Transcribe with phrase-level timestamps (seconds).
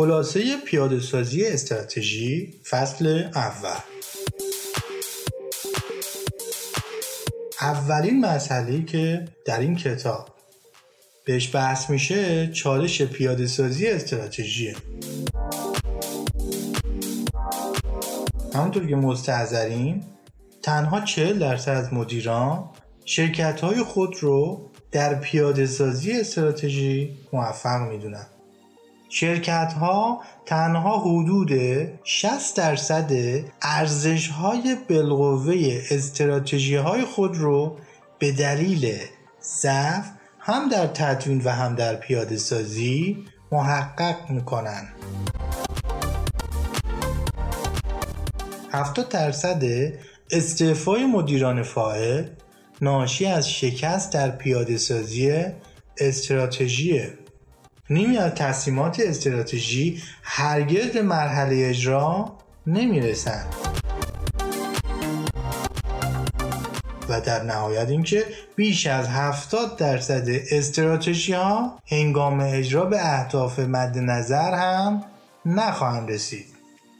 [0.00, 3.78] خلاصه پیاده سازی استراتژی فصل اول.
[7.60, 10.28] اولین مسئله که در این کتاب
[11.24, 14.76] بهش بحث میشه چالش پیاده سازی استراتژیه
[18.54, 20.02] همونطور که مستحضرین
[20.62, 22.70] تنها 40 درصد از مدیران
[23.04, 28.26] شرکت های خود رو در پیاده سازی استراتژی موفق می‌دونن.
[29.12, 31.50] شرکت ها تنها حدود
[32.04, 33.12] 60 درصد
[33.62, 37.78] ارزش های بالقوه استراتژی های خود رو
[38.18, 38.94] به دلیل
[39.62, 40.06] ضعف
[40.38, 44.88] هم در تدوین و هم در پیاده سازی محقق می‌کنن.
[48.72, 49.62] 70 درصد
[50.30, 52.24] استعفای مدیران فاعل
[52.80, 55.44] ناشی از شکست در پیاده سازی
[55.98, 57.19] استراتژیه
[57.90, 62.32] نیمی از تصمیمات استراتژی هرگز به مرحله اجرا
[62.66, 63.54] نمی‌رسند.
[67.08, 68.24] و در نهایت اینکه
[68.56, 75.04] بیش از 70 درصد استراتژی ها هنگام اجرا به اهداف مد نظر هم
[75.46, 76.46] نخواهند رسید.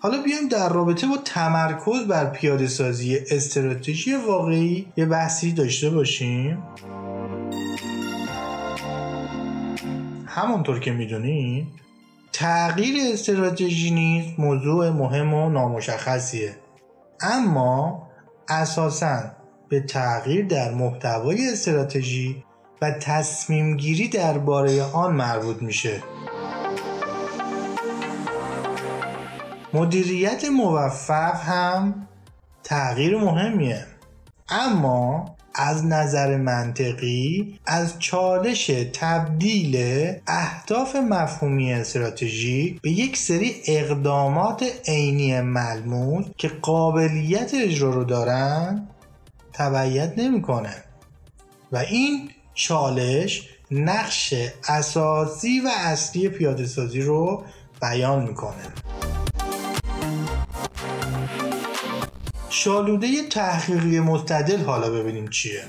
[0.00, 6.62] حالا بیایم در رابطه با تمرکز بر پیاده سازی استراتژی واقعی یه بحثی داشته باشیم.
[10.32, 11.68] همونطور که می‌دونید
[12.32, 16.56] تغییر استراتژی نیز موضوع مهم و نامشخصیه.
[17.20, 18.08] اما
[18.48, 19.22] اساساً
[19.68, 22.44] به تغییر در محتوای استراتژی
[22.82, 26.02] و تصمیم گیری درباره آن مربوط میشه.
[29.74, 32.06] مدیریت موفق هم
[32.62, 33.86] تغییر مهمیه.
[34.48, 39.76] اما از نظر منطقی از چالش تبدیل
[40.26, 48.88] اهداف مفهومی استراتژی به یک سری اقدامات عینی ملموس که قابلیت اجرا رو دارن
[49.52, 50.74] تبعیت نمی‌کنه
[51.72, 54.34] و این چالش نقش
[54.68, 57.44] اساسی و اصلی پیاده سازی رو
[57.82, 58.62] بیان می‌کنه.
[62.64, 65.64] شالوده تحقیقی مستدل حالا ببینیم چیه.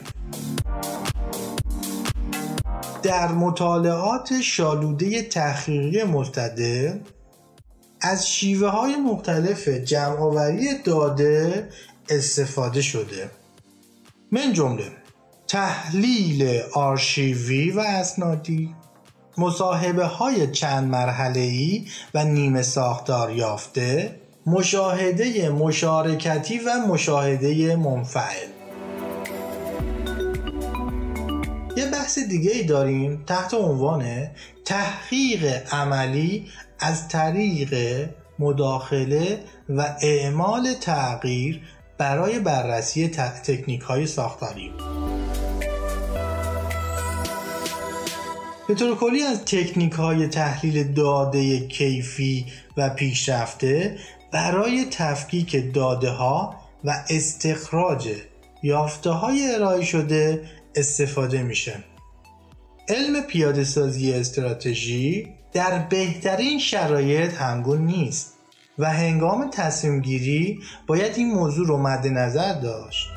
[3.03, 6.99] در مطالعات شالوده تحقیقی مستدل
[8.01, 11.69] از شیوه های مختلف جمعآوری داده
[12.09, 13.31] استفاده شده.
[14.31, 14.91] من جمله
[15.47, 18.75] تحلیل آرشیوی و اسنادی
[19.37, 28.47] مصاحبه های چند مرحله ای و نیمه ساختار یافته مشاهده مشارکتی و مشاهده منفعل.
[31.77, 34.27] یه بحث دیگه ای داریم تحت عنوان
[34.65, 36.47] تحقیق عملی
[36.79, 37.75] از طریق
[38.39, 41.61] مداخله و اعمال تغییر
[41.97, 44.71] برای بررسی تکنیک های ساختاری.
[48.71, 52.45] به طور کلی از تکنیک های تحلیل داده کیفی
[52.77, 53.97] و پیشرفته
[54.31, 58.09] برای تفکیک داده ها و استخراج
[58.63, 61.83] یافته های ارائه شده استفاده میشه.
[62.89, 68.33] علم پیاده سازی استراتژی در بهترین شرایط همگون نیست
[68.79, 73.07] و هنگام تصمیم گیری باید این موضوع رو مد نظر داشت.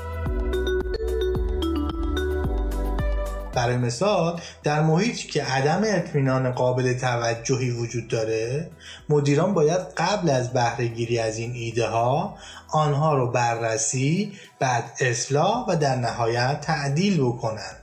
[3.55, 8.71] برای مثال در محیطی که عدم اطمینان قابل توجهی وجود داره
[9.09, 12.35] مدیران باید قبل از بهره گیری از این ایده ها
[12.73, 17.77] آنها رو بررسی بعد اصلاح و در نهایت تعدیل بکنن.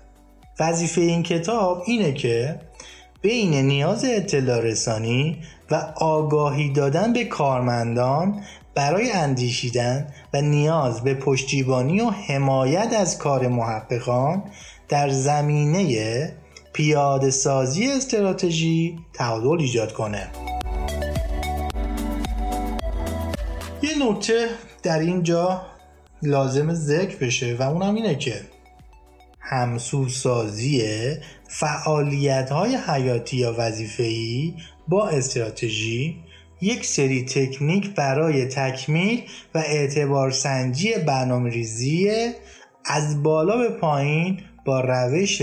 [0.60, 2.60] وظیفه این کتاب اینه که
[3.22, 8.44] بین نیاز اطلاع رسانی و آگاهی دادن به کارمندان
[8.76, 14.44] برای اندیشیدن و نیاز به پشتیبانی و حمایت از کار محققان
[14.92, 16.34] در زمینه
[16.74, 20.32] پیاده سازی استراتژی تعادل ایجاد کنه.
[23.82, 24.50] یه نکته
[24.84, 25.62] در اینجا
[26.24, 28.42] لازم ذکر بشه و اونم اینه که
[29.40, 30.84] همسوسازی
[31.48, 34.54] فعالیت های حیاتی یا وظیفه‌ای
[34.88, 36.18] با استراتژی
[36.62, 39.22] یک سری تکنیک برای تکمیل
[39.56, 42.12] و اعتبار سنجی برنامه ریزی
[42.86, 45.42] از بالا به پایین با روش